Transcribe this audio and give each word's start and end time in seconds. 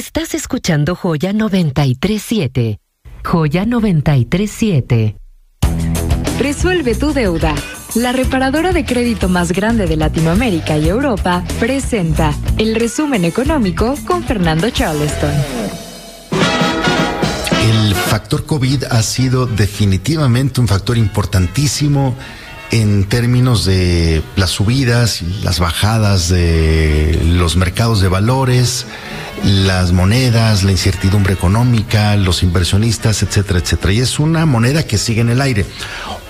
Estás 0.00 0.32
escuchando 0.32 0.96
Joya 0.96 1.34
937. 1.34 2.80
Joya 3.22 3.66
937. 3.66 5.14
Resuelve 6.38 6.94
tu 6.94 7.12
deuda. 7.12 7.54
La 7.96 8.10
reparadora 8.12 8.72
de 8.72 8.86
crédito 8.86 9.28
más 9.28 9.52
grande 9.52 9.86
de 9.86 9.98
Latinoamérica 9.98 10.78
y 10.78 10.88
Europa 10.88 11.44
presenta 11.58 12.32
el 12.56 12.76
resumen 12.76 13.26
económico 13.26 13.94
con 14.06 14.24
Fernando 14.24 14.70
Charleston. 14.70 15.34
El 17.62 17.94
factor 17.94 18.46
COVID 18.46 18.84
ha 18.84 19.02
sido 19.02 19.44
definitivamente 19.44 20.62
un 20.62 20.66
factor 20.66 20.96
importantísimo 20.96 22.16
en 22.70 23.04
términos 23.04 23.64
de 23.64 24.22
las 24.36 24.50
subidas 24.50 25.22
y 25.22 25.42
las 25.42 25.58
bajadas 25.58 26.28
de 26.28 27.20
los 27.24 27.56
mercados 27.56 28.00
de 28.00 28.08
valores, 28.08 28.86
las 29.44 29.92
monedas, 29.92 30.62
la 30.62 30.70
incertidumbre 30.70 31.34
económica, 31.34 32.16
los 32.16 32.42
inversionistas, 32.42 33.22
etcétera, 33.22 33.58
etcétera. 33.58 33.92
Y 33.92 34.00
es 34.00 34.18
una 34.18 34.46
moneda 34.46 34.84
que 34.84 34.98
sigue 34.98 35.20
en 35.20 35.30
el 35.30 35.40
aire. 35.40 35.66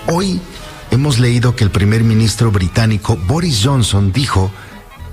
Hoy 0.07 0.41
hemos 0.89 1.19
leído 1.19 1.55
que 1.55 1.63
el 1.63 1.71
primer 1.71 2.03
ministro 2.03 2.51
británico 2.51 3.17
Boris 3.17 3.61
Johnson 3.63 4.11
dijo 4.11 4.51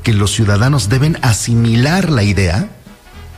que 0.03 0.15
los 0.15 0.33
ciudadanos 0.33 0.89
deben 0.89 1.19
asimilar 1.23 2.09
la 2.09 2.23
idea 2.23 2.71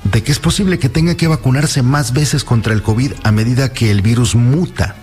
de 0.04 0.22
que 0.22 0.32
es 0.32 0.38
posible 0.38 0.78
que 0.78 0.88
tenga 0.88 1.16
que 1.16 1.26
vacunarse 1.26 1.82
más 1.82 2.12
veces 2.12 2.44
contra 2.44 2.72
el 2.72 2.82
COVID 2.82 3.12
a 3.24 3.32
medida 3.32 3.72
que 3.72 3.90
el 3.90 4.00
virus 4.02 4.34
muta. 4.34 4.96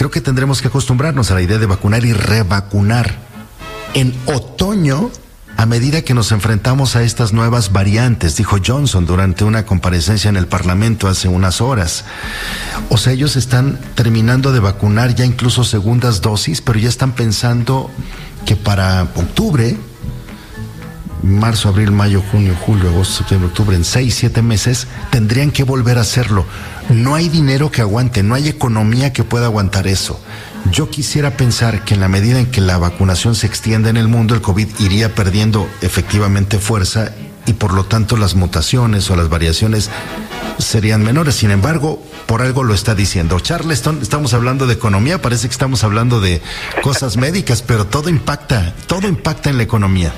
Creo 0.00 0.10
que 0.10 0.22
tendremos 0.22 0.62
que 0.62 0.68
acostumbrarnos 0.68 1.30
a 1.30 1.34
la 1.34 1.42
idea 1.42 1.58
de 1.58 1.66
vacunar 1.66 2.06
y 2.06 2.14
revacunar. 2.14 3.18
En 3.92 4.14
otoño, 4.24 5.10
a 5.58 5.66
medida 5.66 6.00
que 6.00 6.14
nos 6.14 6.32
enfrentamos 6.32 6.96
a 6.96 7.02
estas 7.02 7.34
nuevas 7.34 7.70
variantes, 7.70 8.34
dijo 8.34 8.56
Johnson 8.66 9.04
durante 9.04 9.44
una 9.44 9.66
comparecencia 9.66 10.30
en 10.30 10.38
el 10.38 10.46
Parlamento 10.46 11.06
hace 11.06 11.28
unas 11.28 11.60
horas. 11.60 12.06
O 12.88 12.96
sea, 12.96 13.12
ellos 13.12 13.36
están 13.36 13.78
terminando 13.94 14.52
de 14.52 14.60
vacunar 14.60 15.14
ya 15.14 15.26
incluso 15.26 15.64
segundas 15.64 16.22
dosis, 16.22 16.62
pero 16.62 16.78
ya 16.78 16.88
están 16.88 17.12
pensando 17.12 17.90
que 18.46 18.56
para 18.56 19.02
octubre, 19.02 19.76
marzo, 21.22 21.68
abril, 21.68 21.90
mayo, 21.90 22.22
junio, 22.32 22.56
julio, 22.58 22.88
agosto, 22.88 23.18
septiembre, 23.18 23.48
octubre, 23.48 23.76
en 23.76 23.84
seis, 23.84 24.14
siete 24.14 24.40
meses, 24.40 24.86
tendrían 25.10 25.50
que 25.50 25.62
volver 25.62 25.98
a 25.98 26.00
hacerlo. 26.00 26.46
No 26.90 27.14
hay 27.14 27.28
dinero 27.28 27.70
que 27.70 27.82
aguante, 27.82 28.24
no 28.24 28.34
hay 28.34 28.48
economía 28.48 29.12
que 29.12 29.22
pueda 29.22 29.46
aguantar 29.46 29.86
eso. 29.86 30.20
Yo 30.72 30.90
quisiera 30.90 31.36
pensar 31.36 31.84
que 31.84 31.94
en 31.94 32.00
la 32.00 32.08
medida 32.08 32.40
en 32.40 32.50
que 32.50 32.60
la 32.60 32.78
vacunación 32.78 33.36
se 33.36 33.46
extienda 33.46 33.90
en 33.90 33.96
el 33.96 34.08
mundo, 34.08 34.34
el 34.34 34.40
COVID 34.40 34.68
iría 34.80 35.14
perdiendo 35.14 35.68
efectivamente 35.82 36.58
fuerza 36.58 37.12
y 37.46 37.52
por 37.52 37.74
lo 37.74 37.84
tanto 37.84 38.16
las 38.16 38.34
mutaciones 38.34 39.08
o 39.08 39.14
las 39.14 39.28
variaciones 39.28 39.88
serían 40.58 41.04
menores. 41.04 41.36
Sin 41.36 41.52
embargo, 41.52 42.02
por 42.26 42.42
algo 42.42 42.64
lo 42.64 42.74
está 42.74 42.96
diciendo. 42.96 43.38
Charleston, 43.38 44.00
estamos 44.02 44.34
hablando 44.34 44.66
de 44.66 44.74
economía, 44.74 45.22
parece 45.22 45.46
que 45.46 45.52
estamos 45.52 45.84
hablando 45.84 46.20
de 46.20 46.42
cosas 46.82 47.16
médicas, 47.16 47.62
pero 47.62 47.86
todo 47.86 48.08
impacta, 48.10 48.74
todo 48.88 49.06
impacta 49.06 49.48
en 49.48 49.58
la 49.58 49.62
economía. 49.62 50.12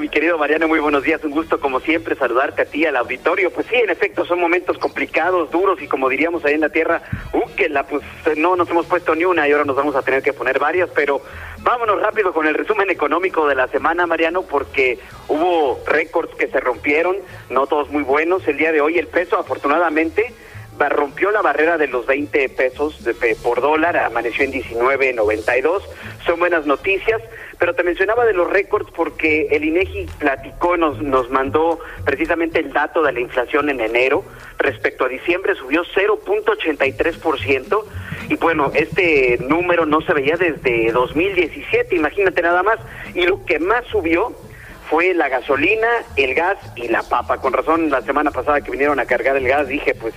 Mi 0.00 0.08
querido 0.08 0.36
Mariano. 0.36 0.66
Muy 0.66 0.80
buenos 0.80 1.04
días. 1.04 1.22
Un 1.22 1.30
gusto, 1.30 1.60
como 1.60 1.78
siempre, 1.78 2.16
saludarte 2.16 2.62
a 2.62 2.64
ti, 2.64 2.84
al 2.86 2.96
auditorio. 2.96 3.52
Pues 3.52 3.68
sí, 3.68 3.76
en 3.76 3.88
efecto, 3.88 4.24
son 4.24 4.40
momentos 4.40 4.76
complicados, 4.78 5.50
duros 5.52 5.80
y 5.80 5.86
como 5.86 6.08
diríamos 6.08 6.44
ahí 6.44 6.54
en 6.54 6.60
la 6.60 6.70
tierra, 6.70 7.02
uh, 7.32 7.48
que 7.54 7.68
la, 7.68 7.84
pues 7.84 8.02
no 8.36 8.56
nos 8.56 8.68
hemos 8.68 8.86
puesto 8.86 9.14
ni 9.14 9.24
una 9.24 9.46
y 9.46 9.52
ahora 9.52 9.64
nos 9.64 9.76
vamos 9.76 9.94
a 9.94 10.02
tener 10.02 10.24
que 10.24 10.32
poner 10.32 10.58
varias. 10.58 10.90
Pero 10.92 11.22
vámonos 11.62 12.02
rápido 12.02 12.32
con 12.32 12.48
el 12.48 12.54
resumen 12.54 12.90
económico 12.90 13.46
de 13.46 13.54
la 13.54 13.68
semana, 13.68 14.06
Mariano, 14.06 14.42
porque 14.42 14.98
hubo 15.28 15.80
récords 15.86 16.34
que 16.34 16.48
se 16.48 16.58
rompieron, 16.58 17.16
no 17.48 17.68
todos 17.68 17.90
muy 17.90 18.02
buenos. 18.02 18.46
El 18.48 18.56
día 18.56 18.72
de 18.72 18.80
hoy, 18.80 18.98
el 18.98 19.06
peso, 19.06 19.38
afortunadamente, 19.38 20.34
rompió 20.88 21.30
la 21.30 21.42
barrera 21.42 21.78
de 21.78 21.88
los 21.88 22.06
20 22.06 22.48
pesos 22.50 23.02
de, 23.04 23.14
por 23.42 23.60
dólar, 23.60 23.96
amaneció 23.96 24.44
en 24.44 24.52
19.92. 24.52 25.82
Son 26.24 26.38
buenas 26.38 26.66
noticias, 26.66 27.20
pero 27.58 27.74
te 27.74 27.82
mencionaba 27.82 28.24
de 28.24 28.32
los 28.32 28.48
récords 28.48 28.90
porque 28.94 29.48
el 29.50 29.64
INEGI 29.64 30.06
platicó, 30.18 30.76
nos, 30.76 31.02
nos 31.02 31.30
mandó 31.30 31.80
precisamente 32.04 32.60
el 32.60 32.72
dato 32.72 33.02
de 33.02 33.12
la 33.12 33.20
inflación 33.20 33.68
en 33.68 33.80
enero. 33.80 34.24
Respecto 34.58 35.04
a 35.04 35.08
diciembre 35.08 35.54
subió 35.54 35.84
0.83%. 35.84 37.84
Y 38.28 38.36
bueno, 38.36 38.70
este 38.74 39.38
número 39.40 39.86
no 39.86 40.00
se 40.00 40.14
veía 40.14 40.36
desde 40.36 40.92
2017, 40.92 41.96
imagínate 41.96 42.42
nada 42.42 42.62
más. 42.62 42.78
Y 43.14 43.26
lo 43.26 43.44
que 43.44 43.58
más 43.58 43.84
subió 43.86 44.34
fue 44.90 45.14
la 45.14 45.28
gasolina, 45.28 45.86
el 46.16 46.34
gas 46.34 46.58
y 46.74 46.88
la 46.88 47.04
papa. 47.04 47.38
Con 47.38 47.52
razón, 47.52 47.90
la 47.90 48.02
semana 48.02 48.32
pasada 48.32 48.60
que 48.60 48.72
vinieron 48.72 48.98
a 48.98 49.06
cargar 49.06 49.36
el 49.36 49.46
gas, 49.46 49.68
dije, 49.68 49.94
pues 49.94 50.12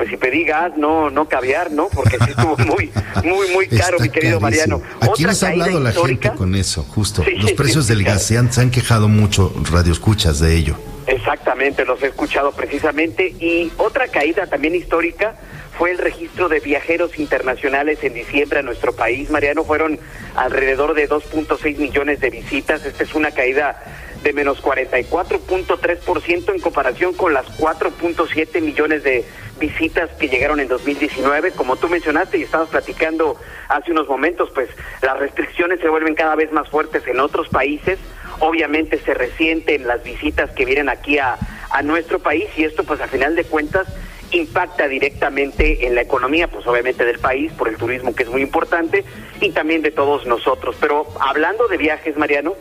pues 0.00 0.08
si 0.08 0.16
pedí 0.16 0.44
gas, 0.44 0.72
no, 0.78 1.10
no 1.10 1.28
caviar, 1.28 1.70
¿no? 1.70 1.88
Porque 1.88 2.16
sí 2.24 2.30
estuvo 2.30 2.56
muy, 2.74 2.90
muy, 3.22 3.50
muy 3.52 3.68
caro, 3.68 3.98
mi 4.00 4.08
querido 4.08 4.40
Mariano. 4.40 4.80
Aquí 4.98 5.24
nos 5.24 5.42
ha 5.42 5.48
hablado 5.48 5.78
la 5.78 5.92
gente 5.92 6.30
con 6.30 6.54
eso, 6.54 6.84
justo. 6.84 7.22
Los 7.36 7.52
precios 7.52 7.86
del 7.86 8.02
gas 8.02 8.22
se 8.22 8.38
han, 8.38 8.50
se 8.50 8.62
han 8.62 8.70
quejado 8.70 9.08
mucho, 9.08 9.52
radioescuchas 9.70 10.40
de 10.40 10.56
ello. 10.56 10.76
Exactamente, 11.06 11.84
los 11.84 12.02
he 12.02 12.06
escuchado 12.06 12.50
precisamente. 12.52 13.34
Y 13.40 13.70
otra 13.76 14.08
caída 14.08 14.46
también 14.46 14.74
histórica 14.74 15.34
fue 15.80 15.92
el 15.92 15.96
registro 15.96 16.50
de 16.50 16.60
viajeros 16.60 17.18
internacionales 17.18 18.04
en 18.04 18.12
diciembre 18.12 18.58
a 18.58 18.62
nuestro 18.62 18.92
país. 18.92 19.30
Mariano, 19.30 19.64
fueron 19.64 19.98
alrededor 20.36 20.92
de 20.92 21.08
2.6 21.08 21.78
millones 21.78 22.20
de 22.20 22.28
visitas. 22.28 22.84
Esta 22.84 23.02
es 23.02 23.14
una 23.14 23.30
caída 23.30 23.82
de 24.22 24.34
menos 24.34 24.62
44.3% 24.62 26.54
en 26.54 26.60
comparación 26.60 27.14
con 27.14 27.32
las 27.32 27.46
4.7 27.58 28.60
millones 28.60 29.04
de 29.04 29.24
visitas 29.58 30.10
que 30.18 30.28
llegaron 30.28 30.60
en 30.60 30.68
2019. 30.68 31.52
Como 31.52 31.76
tú 31.76 31.88
mencionaste 31.88 32.36
y 32.36 32.42
estabas 32.42 32.68
platicando 32.68 33.40
hace 33.70 33.92
unos 33.92 34.06
momentos, 34.06 34.50
pues 34.54 34.68
las 35.00 35.18
restricciones 35.18 35.80
se 35.80 35.88
vuelven 35.88 36.14
cada 36.14 36.34
vez 36.34 36.52
más 36.52 36.68
fuertes 36.68 37.06
en 37.06 37.20
otros 37.20 37.48
países. 37.48 37.98
Obviamente 38.40 38.98
se 38.98 39.14
resienten 39.14 39.86
las 39.86 40.04
visitas 40.04 40.50
que 40.50 40.66
vienen 40.66 40.90
aquí 40.90 41.16
a, 41.16 41.38
a 41.70 41.82
nuestro 41.82 42.18
país 42.18 42.50
y 42.58 42.64
esto 42.64 42.84
pues 42.84 43.00
a 43.00 43.06
final 43.06 43.34
de 43.34 43.44
cuentas 43.44 43.86
impacta 44.32 44.88
directamente 44.88 45.86
en 45.86 45.94
la 45.94 46.02
economía, 46.02 46.48
pues 46.48 46.66
obviamente 46.66 47.04
del 47.04 47.18
país, 47.18 47.52
por 47.52 47.68
el 47.68 47.76
turismo 47.76 48.14
que 48.14 48.22
es 48.22 48.28
muy 48.28 48.42
importante, 48.42 49.04
y 49.40 49.50
también 49.50 49.82
de 49.82 49.90
todos 49.90 50.26
nosotros. 50.26 50.76
Pero 50.80 51.06
hablando 51.20 51.68
de 51.68 51.76
viajes, 51.76 52.16
Mariano, 52.16 52.54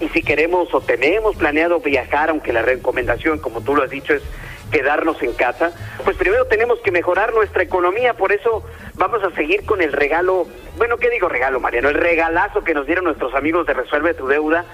y 0.00 0.08
si 0.08 0.22
queremos 0.22 0.72
o 0.74 0.80
tenemos 0.80 1.36
planeado 1.36 1.80
viajar, 1.80 2.30
aunque 2.30 2.52
la 2.52 2.62
recomendación, 2.62 3.38
como 3.38 3.60
tú 3.60 3.74
lo 3.74 3.82
has 3.82 3.90
dicho, 3.90 4.14
es 4.14 4.22
quedarnos 4.70 5.22
en 5.22 5.32
casa, 5.34 5.72
pues 6.04 6.16
primero 6.16 6.46
tenemos 6.46 6.80
que 6.80 6.90
mejorar 6.90 7.32
nuestra 7.32 7.62
economía, 7.62 8.14
por 8.14 8.32
eso 8.32 8.64
vamos 8.94 9.22
a 9.22 9.30
seguir 9.30 9.64
con 9.64 9.80
el 9.80 9.92
regalo, 9.92 10.46
bueno, 10.76 10.96
¿qué 10.96 11.10
digo 11.10 11.28
regalo, 11.28 11.60
Mariano? 11.60 11.90
El 11.90 11.94
regalazo 11.94 12.64
que 12.64 12.74
nos 12.74 12.86
dieron 12.86 13.04
nuestros 13.04 13.34
amigos 13.34 13.66
de 13.66 13.74
Resuelve 13.74 14.14
tu 14.14 14.26
Deuda, 14.26 14.64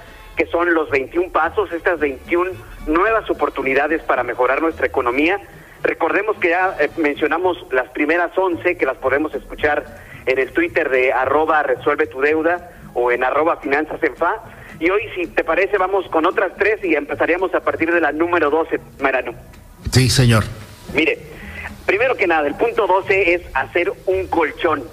que 0.41 0.47
son 0.47 0.73
los 0.73 0.89
21 0.89 1.33
pasos, 1.33 1.71
estas 1.71 2.01
21 2.01 2.53
nuevas 2.87 3.29
oportunidades 3.29 4.03
para 4.05 4.23
mejorar 4.23 4.63
nuestra 4.63 4.87
economía. 4.87 5.39
Recordemos 5.83 6.39
que 6.39 6.49
ya 6.49 6.75
eh, 6.81 6.89
mencionamos 6.97 7.59
las 7.73 7.91
primeras 7.91 8.31
11 8.35 8.79
que 8.79 8.87
las 8.87 8.97
podemos 8.97 9.35
escuchar 9.35 9.85
en 10.25 10.39
el 10.39 10.51
Twitter 10.53 10.89
de 10.89 11.13
arroba 11.13 11.63
resuelve 11.63 12.07
tu 12.07 12.23
deuda 12.23 12.71
o 12.95 13.13
en 13.13 13.23
arroba 13.23 13.59
finanzas 13.59 14.03
en 14.03 14.17
fa 14.17 14.37
y 14.79 14.89
hoy, 14.89 15.03
si 15.15 15.27
te 15.27 15.45
parece, 15.45 15.77
vamos 15.77 16.09
con 16.09 16.25
otras 16.25 16.53
tres 16.57 16.83
y 16.83 16.95
empezaríamos 16.95 17.55
a 17.55 17.61
partir 17.61 17.93
de 17.93 18.01
la 18.01 18.11
número 18.11 18.49
12, 18.49 18.81
Marano. 18.99 19.35
Sí, 19.93 20.09
señor. 20.09 20.45
Mire, 20.95 21.19
primero 21.85 22.17
que 22.17 22.27
nada, 22.27 22.49
el 22.49 22.55
punto 22.55 22.87
12 22.87 23.35
es 23.35 23.43
hacer 23.53 23.93
un 24.07 24.27
colchón, 24.29 24.85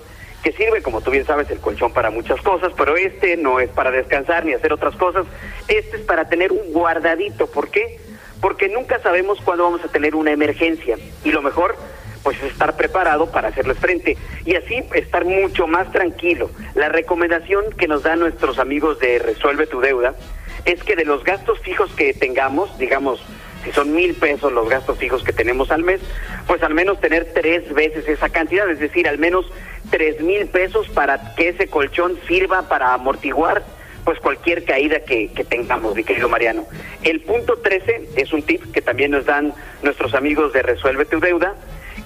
que 0.48 0.54
sirve, 0.54 0.82
como 0.82 1.02
tú 1.02 1.12
bien 1.12 1.26
sabes, 1.26 1.52
el 1.52 1.60
colchón 1.60 1.92
para 1.92 2.10
muchas 2.10 2.42
cosas, 2.42 2.72
pero 2.78 2.96
este 2.96 3.36
no 3.36 3.60
es 3.60 3.70
para 3.70 3.92
descansar 3.92 4.46
ni 4.46 4.54
hacer 4.54 4.72
otras 4.72 4.96
cosas, 4.96 5.26
este 5.68 5.98
es 5.98 6.04
para 6.04 6.30
tener 6.30 6.54
un 6.54 6.72
guardadito. 6.72 7.48
¿Por 7.48 7.70
qué? 7.70 8.00
Porque 8.40 8.70
nunca 8.70 8.98
sabemos 9.00 9.42
cuándo 9.42 9.66
vamos 9.66 9.84
a 9.84 9.90
tener 9.90 10.16
una 10.16 10.32
emergencia 10.32 10.98
y 11.26 11.32
lo 11.34 11.42
mejor 11.42 11.76
pues 12.24 12.42
estar 12.44 12.78
preparado 12.78 13.30
para 13.30 13.50
hacerles 13.50 13.78
frente 13.78 14.16
y 14.46 14.56
así 14.56 14.86
estar 14.94 15.26
mucho 15.26 15.68
más 15.68 15.92
tranquilo. 15.92 16.50
La 16.76 16.88
recomendación 16.88 17.66
que 17.78 17.90
nos 17.90 18.04
dan 18.04 18.22
nuestros 18.22 18.58
amigos 18.58 19.00
de 19.00 19.20
Resuelve 19.20 19.68
tu 19.68 19.82
Deuda 19.82 20.16
es 20.64 20.82
que 20.82 20.96
de 20.96 21.04
los 21.04 21.26
gastos 21.26 21.60
fijos 21.60 21.92
que 21.92 22.14
tengamos, 22.14 22.78
digamos, 22.78 23.20
si 23.66 23.74
son 23.74 23.94
mil 23.94 24.14
pesos 24.14 24.54
los 24.54 24.70
gastos 24.70 24.98
fijos 24.98 25.24
que 25.24 25.34
tenemos 25.34 25.72
al 25.72 25.84
mes, 25.84 26.00
pues 26.46 26.64
al 26.64 26.74
menos 26.74 27.02
tener 27.02 27.34
tres 27.34 27.74
veces 27.74 28.08
esa 28.08 28.30
cantidad, 28.30 28.70
es 28.70 28.80
decir, 28.80 29.10
al 29.10 29.18
menos 29.18 29.52
tres 29.90 30.22
mil 30.22 30.48
pesos 30.48 30.90
para 30.90 31.36
que 31.36 31.50
ese 31.50 31.68
colchón 31.68 32.20
sirva 32.28 32.64
para 32.64 32.94
amortiguar 32.94 33.64
pues 34.04 34.20
cualquier 34.20 34.64
caída 34.64 35.02
que, 35.02 35.30
tengamos, 35.50 35.94
mi 35.94 36.04
querido 36.04 36.30
Mariano. 36.30 36.66
El 37.04 37.20
punto 37.22 37.58
13 37.58 38.10
es 38.16 38.32
un 38.32 38.42
tip 38.42 38.72
que 38.72 38.82
también 38.82 39.12
nos 39.12 39.26
dan 39.26 39.54
nuestros 39.84 40.14
amigos 40.14 40.54
de 40.54 40.62
Resuelve 40.62 41.04
tu 41.04 41.20
Deuda, 41.20 41.56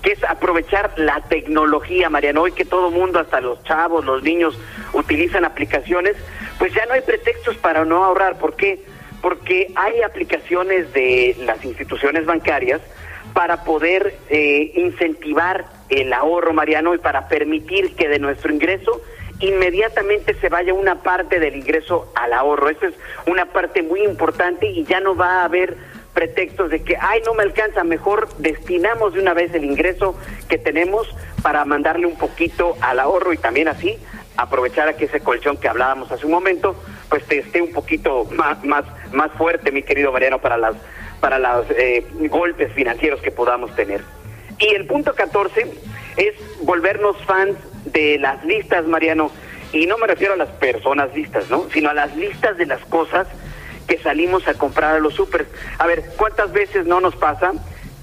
que 0.02 0.14
es 0.14 0.24
aprovechar 0.24 0.94
la 0.98 1.22
tecnología, 1.22 2.10
Mariano. 2.10 2.42
Hoy 2.42 2.54
que 2.54 2.66
todo 2.66 2.90
mundo, 2.90 3.20
hasta 3.20 3.40
los 3.40 3.64
chavos, 3.66 4.04
los 4.04 4.24
niños, 4.24 4.58
utilizan 4.94 5.46
aplicaciones, 5.46 6.16
pues 6.58 6.74
ya 6.74 6.88
no 6.88 6.94
hay 6.94 7.02
pretextos 7.02 7.58
para 7.58 7.86
no 7.86 8.04
ahorrar. 8.04 8.40
¿Por 8.40 8.56
qué? 8.56 8.80
porque 9.22 9.72
hay 9.76 10.02
aplicaciones 10.02 10.92
de 10.94 11.36
las 11.46 11.64
instituciones 11.64 12.26
bancarias 12.26 12.82
para 13.34 13.64
poder 13.64 14.16
eh, 14.30 14.72
incentivar 14.76 15.66
el 15.92 16.14
ahorro, 16.14 16.54
Mariano, 16.54 16.96
y 16.96 16.98
para 16.98 17.28
permitir 17.28 17.96
que 17.96 18.08
de 18.08 18.18
nuestro 18.18 18.52
ingreso 18.52 19.02
inmediatamente 19.40 20.36
se 20.36 20.50
vaya 20.50 20.74
una 20.74 21.02
parte 21.04 21.40
del 21.40 21.56
ingreso 21.56 22.12
al 22.16 22.34
ahorro. 22.34 22.70
Esa 22.70 22.88
es 22.88 22.94
una 23.26 23.46
parte 23.48 23.82
muy 23.82 24.04
importante 24.04 24.68
y 24.68 24.84
ya 24.86 25.00
no 25.00 25.16
va 25.16 25.42
a 25.42 25.46
haber 25.46 25.76
pretextos 26.14 26.70
de 26.70 26.84
que, 26.84 26.98
ay, 27.00 27.22
no 27.26 27.34
me 27.34 27.44
alcanza, 27.44 27.84
mejor 27.84 28.30
destinamos 28.38 29.14
de 29.14 29.22
una 29.22 29.34
vez 29.34 29.54
el 29.54 29.64
ingreso 29.64 30.16
que 30.48 30.58
tenemos 30.58 31.08
para 31.42 31.66
mandarle 31.66 32.06
un 32.06 32.18
poquito 32.18 32.76
al 32.82 33.00
ahorro 33.00 33.34
y 33.34 33.38
también 33.38 33.68
así 33.68 33.98
aprovechar 34.38 34.88
a 34.88 34.94
que 34.94 35.06
ese 35.06 35.22
colchón 35.22 35.58
que 35.58 35.68
hablábamos 35.68 36.12
hace 36.12 36.26
un 36.26 36.32
momento, 36.32 36.76
pues 37.10 37.24
te 37.26 37.40
esté 37.40 37.62
un 37.62 37.72
poquito 37.72 38.26
más, 38.32 38.64
más, 38.64 38.86
más 39.12 39.32
fuerte, 39.34 39.72
mi 39.72 39.84
querido 39.84 40.12
Mariano, 40.12 40.40
para 40.40 40.58
las 40.58 40.76
para 41.20 41.38
los 41.38 41.68
eh, 41.70 42.04
golpes 42.30 42.74
financieros 42.74 43.22
que 43.22 43.32
podamos 43.32 43.74
tener. 43.76 44.02
Y 44.62 44.76
el 44.76 44.86
punto 44.86 45.14
14 45.14 45.66
es 46.18 46.36
volvernos 46.62 47.18
fans 47.26 47.58
de 47.86 48.20
las 48.20 48.46
listas, 48.46 48.86
Mariano, 48.86 49.32
y 49.74 49.88
no 49.88 49.98
me 49.98 50.08
refiero 50.08 50.34
a 50.34 50.38
las 50.38 50.50
personas 50.50 51.14
listas, 51.16 51.50
¿no? 51.50 51.68
Sino 51.74 51.90
a 51.90 51.94
las 51.94 52.16
listas 52.16 52.58
de 52.58 52.68
las 52.68 52.84
cosas 52.86 53.28
que 53.88 53.98
salimos 53.98 54.48
a 54.48 54.54
comprar 54.54 54.96
a 54.96 55.00
los 55.00 55.16
súper. 55.16 55.48
A 55.80 55.88
ver, 55.88 56.04
¿cuántas 56.16 56.54
veces 56.54 56.86
no 56.86 57.02
nos 57.02 57.16
pasa 57.16 57.54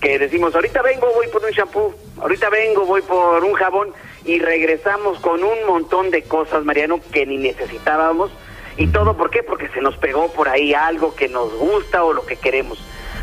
que 0.00 0.18
decimos, 0.18 0.54
ahorita 0.54 0.82
vengo, 0.82 1.12
voy 1.14 1.28
por 1.28 1.44
un 1.44 1.50
shampoo, 1.50 1.94
ahorita 2.20 2.50
vengo, 2.50 2.86
voy 2.86 3.02
por 3.02 3.42
un 3.44 3.52
jabón, 3.54 3.88
y 4.24 4.38
regresamos 4.38 5.18
con 5.20 5.42
un 5.42 5.66
montón 5.66 6.10
de 6.10 6.22
cosas, 6.22 6.64
Mariano, 6.64 7.00
que 7.12 7.24
ni 7.24 7.36
necesitábamos. 7.38 8.30
¿Y 8.76 8.88
todo 8.88 9.16
por 9.16 9.30
qué? 9.30 9.42
Porque 9.42 9.68
se 9.68 9.80
nos 9.80 9.96
pegó 9.96 10.30
por 10.32 10.48
ahí 10.48 10.74
algo 10.74 11.14
que 11.14 11.28
nos 11.28 11.52
gusta 11.54 12.04
o 12.04 12.12
lo 12.12 12.26
que 12.26 12.36
queremos. 12.36 12.78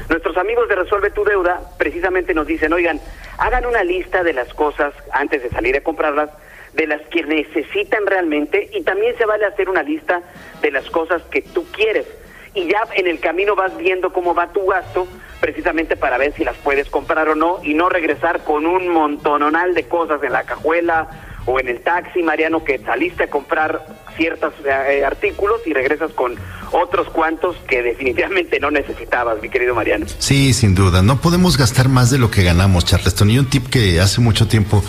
Nuestros 0.09 0.35
amigos 0.37 0.67
de 0.67 0.75
Resuelve 0.75 1.11
tu 1.11 1.23
Deuda 1.23 1.61
precisamente 1.77 2.33
nos 2.33 2.45
dicen, 2.45 2.73
oigan, 2.73 2.99
hagan 3.37 3.65
una 3.65 3.83
lista 3.83 4.23
de 4.23 4.33
las 4.33 4.53
cosas 4.53 4.93
antes 5.11 5.43
de 5.43 5.49
salir 5.49 5.75
a 5.75 5.81
comprarlas, 5.81 6.29
de 6.73 6.87
las 6.87 7.01
que 7.03 7.23
necesitan 7.23 8.05
realmente 8.05 8.69
y 8.73 8.83
también 8.83 9.17
se 9.17 9.25
vale 9.25 9.45
hacer 9.45 9.69
una 9.69 9.83
lista 9.83 10.21
de 10.61 10.71
las 10.71 10.89
cosas 10.89 11.21
que 11.23 11.41
tú 11.41 11.65
quieres. 11.71 12.05
Y 12.53 12.67
ya 12.67 12.83
en 12.93 13.07
el 13.07 13.19
camino 13.19 13.55
vas 13.55 13.75
viendo 13.77 14.13
cómo 14.13 14.33
va 14.33 14.51
tu 14.53 14.65
gasto 14.65 15.07
precisamente 15.41 15.95
para 15.97 16.17
ver 16.17 16.33
si 16.33 16.43
las 16.43 16.55
puedes 16.57 16.89
comprar 16.89 17.27
o 17.29 17.35
no 17.35 17.59
y 17.63 17.73
no 17.73 17.89
regresar 17.89 18.43
con 18.43 18.65
un 18.65 18.87
montononal 18.87 19.73
de 19.73 19.87
cosas 19.87 20.23
en 20.23 20.31
la 20.31 20.43
cajuela 20.43 21.07
o 21.45 21.59
en 21.59 21.67
el 21.67 21.81
taxi, 21.81 22.23
Mariano, 22.23 22.63
que 22.63 22.79
saliste 22.79 23.25
a 23.25 23.29
comprar 23.29 23.85
ciertos 24.15 24.53
eh, 24.65 25.03
artículos 25.05 25.65
y 25.67 25.73
regresas 25.73 26.11
con 26.11 26.35
otros 26.71 27.09
cuantos 27.09 27.55
que 27.67 27.81
definitivamente 27.81 28.59
no 28.59 28.71
necesitabas, 28.71 29.41
mi 29.41 29.49
querido 29.49 29.75
Mariano. 29.75 30.05
Sí, 30.19 30.53
sin 30.53 30.75
duda. 30.75 31.01
No 31.01 31.21
podemos 31.21 31.57
gastar 31.57 31.89
más 31.89 32.09
de 32.09 32.17
lo 32.17 32.31
que 32.31 32.43
ganamos, 32.43 32.85
Charleston. 32.85 33.29
Y 33.31 33.39
un 33.39 33.49
tip 33.49 33.67
que 33.67 33.99
hace 33.99 34.21
mucho 34.21 34.47
tiempo 34.47 34.83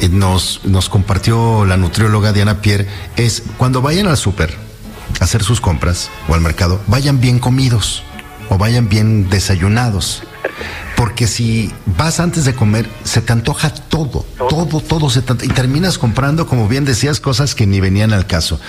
eh, 0.00 0.08
nos, 0.08 0.64
nos 0.64 0.88
compartió 0.88 1.64
la 1.64 1.76
nutrióloga 1.76 2.32
Diana 2.32 2.60
Pierre 2.60 2.86
es 3.16 3.42
cuando 3.56 3.82
vayan 3.82 4.06
al 4.06 4.16
súper 4.16 4.54
a 5.20 5.24
hacer 5.24 5.42
sus 5.42 5.60
compras 5.60 6.10
o 6.28 6.34
al 6.34 6.40
mercado, 6.40 6.80
vayan 6.86 7.20
bien 7.20 7.38
comidos 7.38 8.02
o 8.48 8.58
vayan 8.58 8.88
bien 8.88 9.28
desayunados. 9.28 10.22
Porque 11.00 11.26
si 11.26 11.72
vas 11.96 12.20
antes 12.20 12.44
de 12.44 12.54
comer, 12.54 12.86
se 13.04 13.22
te 13.22 13.32
antoja 13.32 13.72
todo, 13.72 14.26
todo, 14.50 14.82
todo, 14.82 15.08
se 15.08 15.22
te, 15.22 15.46
y 15.46 15.48
terminas 15.48 15.96
comprando, 15.96 16.46
como 16.46 16.68
bien 16.68 16.84
decías, 16.84 17.20
cosas 17.20 17.54
que 17.54 17.66
ni 17.66 17.80
venían 17.80 18.12
al 18.12 18.26
caso. 18.26 18.60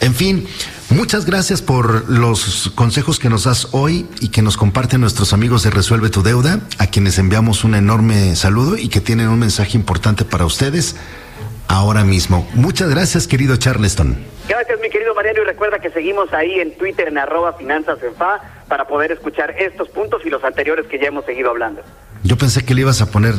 En 0.00 0.12
fin, 0.12 0.48
muchas 0.90 1.26
gracias 1.26 1.62
por 1.62 2.10
los 2.10 2.72
consejos 2.74 3.20
que 3.20 3.30
nos 3.30 3.44
das 3.44 3.68
hoy 3.70 4.04
y 4.20 4.30
que 4.30 4.42
nos 4.42 4.56
comparten 4.56 5.00
nuestros 5.00 5.32
amigos 5.32 5.62
de 5.62 5.70
Resuelve 5.70 6.10
tu 6.10 6.24
Deuda, 6.24 6.58
a 6.78 6.88
quienes 6.88 7.20
enviamos 7.20 7.62
un 7.62 7.76
enorme 7.76 8.34
saludo 8.34 8.76
y 8.76 8.88
que 8.88 9.00
tienen 9.00 9.28
un 9.28 9.38
mensaje 9.38 9.76
importante 9.76 10.24
para 10.24 10.44
ustedes 10.44 10.96
ahora 11.68 12.02
mismo. 12.02 12.48
Muchas 12.54 12.90
gracias, 12.90 13.28
querido 13.28 13.58
Charleston. 13.58 14.35
Gracias, 14.48 14.80
mi 14.80 14.88
querido 14.90 15.14
Mariano, 15.14 15.42
y 15.42 15.44
recuerda 15.44 15.78
que 15.80 15.90
seguimos 15.90 16.32
ahí 16.32 16.60
en 16.60 16.76
Twitter 16.76 17.08
en 17.08 17.18
arroba 17.18 17.54
finanzas 17.54 17.98
en 18.02 18.14
fa 18.14 18.40
para 18.68 18.86
poder 18.86 19.12
escuchar 19.12 19.50
estos 19.58 19.88
puntos 19.88 20.22
y 20.24 20.30
los 20.30 20.44
anteriores 20.44 20.86
que 20.86 20.98
ya 20.98 21.08
hemos 21.08 21.24
seguido 21.24 21.50
hablando. 21.50 21.82
Yo 22.22 22.36
pensé 22.36 22.64
que 22.64 22.74
le 22.74 22.82
ibas 22.82 23.00
a 23.02 23.10
poner, 23.10 23.34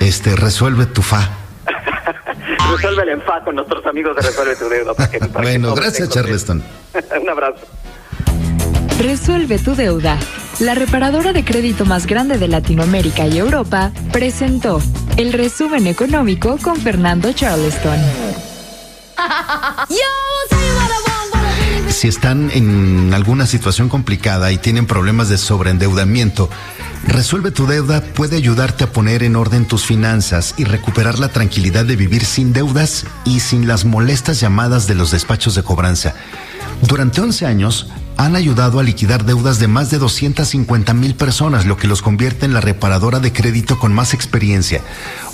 este, 0.00 0.36
resuelve 0.36 0.86
tu 0.86 1.02
fa. 1.02 1.30
resuelve 2.72 3.12
el 3.12 3.22
fa 3.22 3.42
con 3.44 3.54
nuestros 3.54 3.84
amigos 3.86 4.16
de 4.16 4.22
Resuelve 4.22 4.56
tu 4.56 4.68
Deuda. 4.68 4.92
bueno, 5.42 5.74
gracias, 5.74 6.08
Charleston. 6.10 6.62
Un 7.22 7.28
abrazo. 7.28 7.66
Resuelve 9.00 9.58
tu 9.58 9.76
deuda. 9.76 10.18
La 10.58 10.74
reparadora 10.74 11.32
de 11.32 11.44
crédito 11.44 11.84
más 11.84 12.06
grande 12.06 12.36
de 12.36 12.48
Latinoamérica 12.48 13.28
y 13.28 13.38
Europa 13.38 13.92
presentó 14.12 14.80
el 15.16 15.32
resumen 15.32 15.86
económico 15.86 16.58
con 16.60 16.76
Fernando 16.76 17.32
Charleston. 17.32 18.47
Si 21.88 22.06
están 22.06 22.50
en 22.52 23.12
alguna 23.12 23.46
situación 23.46 23.88
complicada 23.88 24.52
y 24.52 24.58
tienen 24.58 24.86
problemas 24.86 25.28
de 25.28 25.38
sobreendeudamiento, 25.38 26.48
Resuelve 27.06 27.50
tu 27.50 27.66
deuda 27.66 28.02
puede 28.02 28.36
ayudarte 28.36 28.84
a 28.84 28.92
poner 28.92 29.22
en 29.22 29.36
orden 29.36 29.66
tus 29.66 29.84
finanzas 29.86 30.54
y 30.58 30.64
recuperar 30.64 31.18
la 31.18 31.28
tranquilidad 31.28 31.84
de 31.84 31.96
vivir 31.96 32.24
sin 32.24 32.52
deudas 32.52 33.06
y 33.24 33.40
sin 33.40 33.66
las 33.66 33.84
molestas 33.84 34.40
llamadas 34.40 34.86
de 34.86 34.94
los 34.94 35.10
despachos 35.10 35.54
de 35.54 35.62
cobranza. 35.62 36.14
Durante 36.82 37.20
11 37.20 37.46
años 37.46 37.86
han 38.16 38.36
ayudado 38.36 38.80
a 38.80 38.82
liquidar 38.82 39.24
deudas 39.24 39.58
de 39.58 39.68
más 39.68 39.90
de 39.90 39.98
250 39.98 40.92
mil 40.92 41.14
personas, 41.14 41.66
lo 41.66 41.76
que 41.76 41.86
los 41.86 42.02
convierte 42.02 42.46
en 42.46 42.52
la 42.52 42.60
reparadora 42.60 43.20
de 43.20 43.32
crédito 43.32 43.78
con 43.78 43.92
más 43.92 44.12
experiencia. 44.12 44.82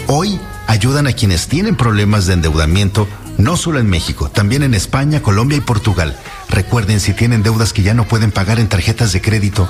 Hoy 0.07 0.39
ayudan 0.67 1.07
a 1.07 1.13
quienes 1.13 1.49
tienen 1.49 1.77
problemas 1.77 2.27
de 2.27 2.35
endeudamiento, 2.35 3.09
no 3.39 3.57
solo 3.57 3.79
en 3.79 3.89
México, 3.89 4.31
también 4.31 4.63
en 4.63 4.75
España, 4.75 5.23
Colombia 5.23 5.59
y 5.59 5.61
Portugal. 5.61 6.17
Recuerden 6.49 7.01
si 7.01 7.13
tienen 7.13 7.43
deudas 7.43 7.73
que 7.73 7.83
ya 7.83 7.95
no 7.95 8.07
pueden 8.07 8.31
pagar 8.31 8.59
en 8.59 8.69
tarjetas 8.69 9.13
de 9.13 9.21
crédito, 9.21 9.69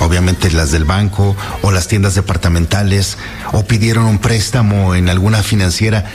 obviamente 0.00 0.50
las 0.50 0.72
del 0.72 0.84
banco 0.84 1.36
o 1.62 1.70
las 1.70 1.88
tiendas 1.88 2.14
departamentales, 2.14 3.18
o 3.52 3.64
pidieron 3.64 4.04
un 4.04 4.18
préstamo 4.18 4.94
en 4.94 5.08
alguna 5.08 5.42
financiera, 5.42 6.06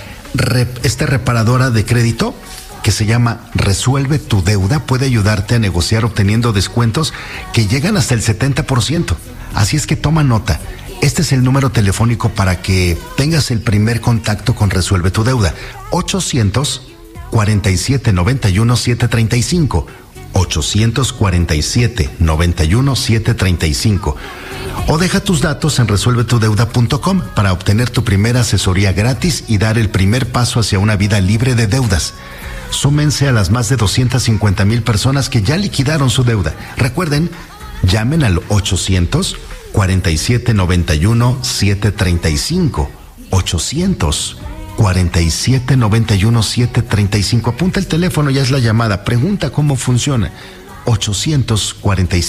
esta 0.84 1.06
reparadora 1.06 1.69
de 1.69 1.86
crédito 1.86 2.36
que 2.84 2.92
se 2.92 3.06
llama 3.06 3.40
Resuelve 3.54 4.19
tu 4.19 4.44
deuda 4.44 4.86
puede 4.86 5.06
ayudarte 5.06 5.56
a 5.56 5.60
negociar 5.60 6.04
obteniendo 6.04 6.51
descuentos 6.51 7.13
que 7.54 7.68
llegan 7.68 7.95
hasta 7.95 8.13
el 8.13 8.22
70%. 8.22 9.16
Así 9.56 9.78
es 9.78 9.88
que 9.88 9.95
toma 9.95 10.24
nota. 10.24 10.60
Este 11.03 11.21
es 11.21 11.33
el 11.33 11.44
número 11.44 11.69
telefónico 11.69 12.30
para 12.30 12.61
que 12.61 12.97
tengas 13.18 13.51
el 13.51 13.59
primer 13.59 13.99
contacto 13.99 14.56
con 14.56 14.69
Resuelve 14.69 15.11
tu 15.11 15.25
deuda. 15.25 15.54
800 15.92 16.94
47 17.30 18.13
91 18.13 18.78
735. 18.78 19.87
847 20.31 22.09
91 22.19 22.95
735. 22.95 24.16
O 24.87 24.97
deja 24.97 25.19
tus 25.19 25.42
datos 25.42 25.78
en 25.80 25.89
resuelvetudeuda.com 25.89 27.21
para 27.35 27.51
obtener 27.51 27.89
tu 27.89 28.06
primera 28.06 28.39
asesoría 28.39 28.94
gratis 28.94 29.44
y 29.49 29.57
dar 29.57 29.78
el 29.78 29.89
primer 29.89 30.31
paso 30.31 30.61
hacia 30.61 30.80
una 30.80 30.95
vida 30.95 31.19
libre 31.19 31.54
de 31.54 31.68
deudas 31.68 32.13
súmense 32.69 33.28
a 33.28 33.33
las 33.33 33.51
más 33.51 33.68
de 33.68 33.75
250 33.75 34.66
mil 34.66 34.81
personas 34.83 35.30
que 35.30 35.44
ya 35.44 35.57
liquidaron 35.57 36.09
su 36.09 36.23
deuda. 36.23 36.56
Recuerden, 36.75 37.30
llamen 37.83 38.23
al 38.23 38.42
800 38.47 39.37
47 39.73 40.53
91 40.53 41.39
735 41.44 42.89
800 43.31 44.37
47 44.77 45.77
91 45.77 46.44
735. 46.44 47.49
Apunta 47.49 47.80
el 47.80 47.87
teléfono, 47.87 48.30
ya 48.30 48.42
es 48.42 48.51
la 48.51 48.59
llamada. 48.59 49.03
Pregunta 49.03 49.49
cómo 49.49 49.75
funciona. 49.75 50.31
847 50.85 52.19